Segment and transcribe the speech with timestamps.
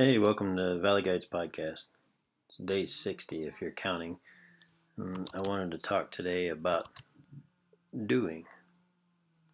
[0.00, 1.86] Hey, welcome to Valley Guides Podcast.
[2.48, 4.20] It's day 60 if you're counting.
[4.96, 6.88] And I wanted to talk today about
[8.06, 8.44] doing.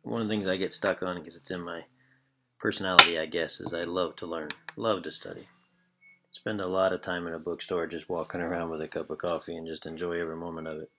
[0.02, 1.84] One of the things I get stuck on because it's in my
[2.58, 5.48] personality, I guess, is I love to learn, love to study.
[6.30, 9.16] Spend a lot of time in a bookstore just walking around with a cup of
[9.16, 10.90] coffee and just enjoy every moment of it.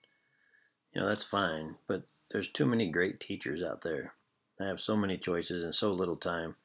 [0.92, 2.02] You know, that's fine, but
[2.32, 4.14] there's too many great teachers out there.
[4.58, 6.56] I have so many choices and so little time.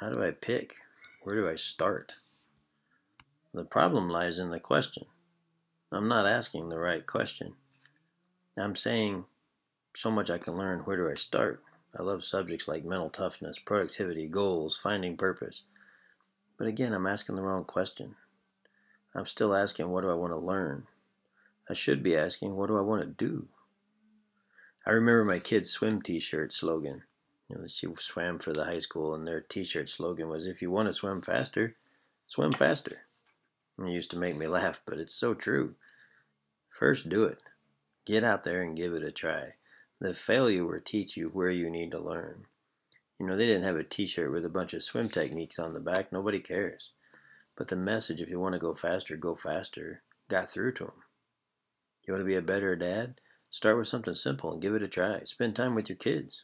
[0.00, 0.76] How do I pick?
[1.24, 2.16] Where do I start?
[3.54, 5.06] The problem lies in the question.
[5.90, 7.54] I'm not asking the right question.
[8.58, 9.24] I'm saying
[9.96, 10.80] so much I can learn.
[10.80, 11.62] Where do I start?
[11.98, 15.62] I love subjects like mental toughness, productivity, goals, finding purpose.
[16.58, 18.16] But again, I'm asking the wrong question.
[19.14, 20.86] I'm still asking, what do I want to learn?
[21.70, 23.48] I should be asking, what do I want to do?
[24.86, 27.04] I remember my kid's swim t shirt slogan.
[27.54, 30.60] You know, she swam for the high school, and their t shirt slogan was, If
[30.60, 31.76] you want to swim faster,
[32.26, 33.02] swim faster.
[33.78, 35.76] And it used to make me laugh, but it's so true.
[36.68, 37.38] First, do it.
[38.06, 39.54] Get out there and give it a try.
[40.00, 42.46] The failure will teach you where you need to learn.
[43.20, 45.74] You know, they didn't have a t shirt with a bunch of swim techniques on
[45.74, 46.10] the back.
[46.10, 46.90] Nobody cares.
[47.54, 51.04] But the message, if you want to go faster, go faster, got through to them.
[52.04, 53.20] You want to be a better dad?
[53.48, 55.22] Start with something simple and give it a try.
[55.22, 56.42] Spend time with your kids.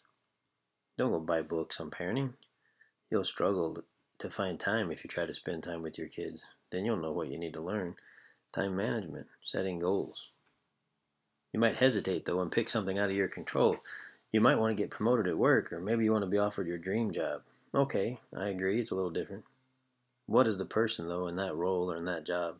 [1.00, 2.34] Don't go buy books on parenting.
[3.10, 3.82] You'll struggle
[4.18, 6.44] to find time if you try to spend time with your kids.
[6.70, 7.96] Then you'll know what you need to learn
[8.52, 10.28] time management, setting goals.
[11.54, 13.78] You might hesitate though and pick something out of your control.
[14.30, 16.68] You might want to get promoted at work, or maybe you want to be offered
[16.68, 17.44] your dream job.
[17.74, 19.44] Okay, I agree, it's a little different.
[20.26, 22.58] What is the person though in that role or in that job?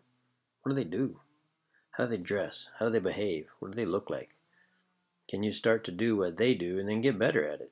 [0.63, 1.21] What do they do?
[1.91, 2.71] How do they dress?
[2.79, 3.49] How do they behave?
[3.59, 4.31] What do they look like?
[5.29, 7.71] Can you start to do what they do and then get better at it?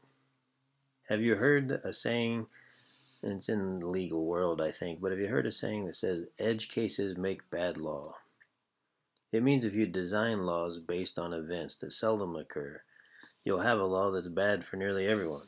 [1.08, 2.46] Have you heard a saying,
[3.22, 6.26] it's in the legal world, I think, but have you heard a saying that says,
[6.38, 8.16] edge cases make bad law?
[9.32, 12.82] It means if you design laws based on events that seldom occur,
[13.42, 15.46] you'll have a law that's bad for nearly everyone.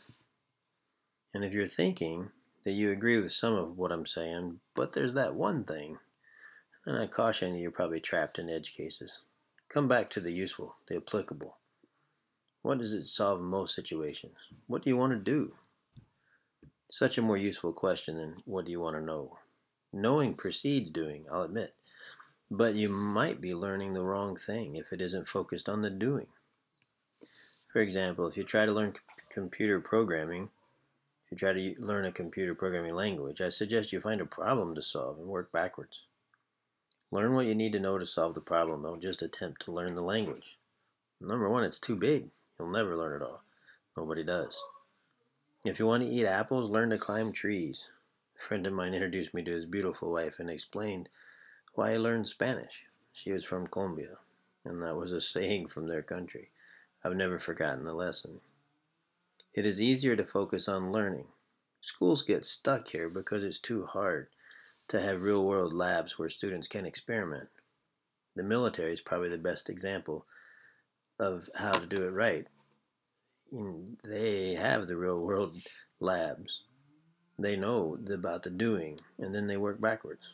[1.34, 2.30] And if you're thinking
[2.64, 5.98] that you agree with some of what I'm saying, but there's that one thing,
[6.86, 9.20] then I caution you you're probably trapped in edge cases.
[9.68, 11.58] Come back to the useful, the applicable.
[12.62, 14.36] What does it solve in most situations?
[14.66, 15.54] What do you want to do?
[16.90, 19.38] Such a more useful question than what do you want to know?
[19.92, 21.74] Knowing precedes doing, I'll admit.
[22.50, 26.26] But you might be learning the wrong thing if it isn't focused on the doing.
[27.68, 28.94] For example, if you try to learn
[29.30, 30.50] computer programming,
[31.24, 34.74] if you try to learn a computer programming language, I suggest you find a problem
[34.74, 36.02] to solve and work backwards.
[37.12, 38.82] Learn what you need to know to solve the problem.
[38.82, 40.58] Don't just attempt to learn the language.
[41.20, 42.30] Number one, it's too big.
[42.60, 43.42] You'll never learn it all.
[43.96, 44.62] Nobody does.
[45.64, 47.88] If you want to eat apples, learn to climb trees.
[48.36, 51.08] A friend of mine introduced me to his beautiful wife and explained
[51.72, 52.84] why he learned Spanish.
[53.14, 54.18] She was from Colombia,
[54.66, 56.50] and that was a saying from their country.
[57.02, 58.42] I've never forgotten the lesson.
[59.54, 61.28] It is easier to focus on learning.
[61.80, 64.28] Schools get stuck here because it's too hard
[64.88, 67.48] to have real world labs where students can experiment.
[68.36, 70.26] The military is probably the best example
[71.20, 72.46] of how to do it right.
[74.02, 75.54] They have the real world
[76.00, 76.62] labs.
[77.38, 80.32] They know about the doing, and then they work backwards.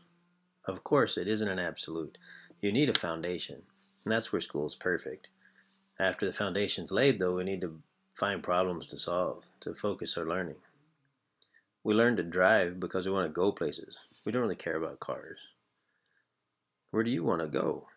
[0.64, 2.18] Of course, it isn't an absolute.
[2.60, 3.62] You need a foundation,
[4.04, 5.28] and that's where school is perfect.
[5.98, 7.80] After the foundation's laid, though, we need to
[8.14, 10.56] find problems to solve, to focus our learning.
[11.82, 13.96] We learn to drive because we want to go places.
[14.24, 15.38] We don't really care about cars.
[16.90, 17.88] Where do you want to go?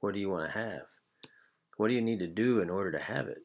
[0.00, 0.86] What do you want to have?
[1.76, 3.42] What do you need to do in order to have it?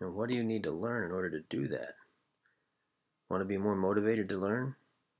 [0.00, 1.94] And what do you need to learn in order to do that?
[3.30, 4.76] Want to be more motivated to learn?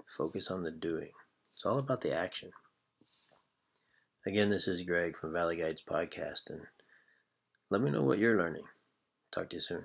[0.06, 1.10] Focus on the doing.
[1.54, 2.50] It's all about the action.
[4.26, 6.60] Again, this is Greg from Valley Guides Podcast, and
[7.70, 8.64] let me know what you're learning.
[9.30, 9.84] Talk to you soon.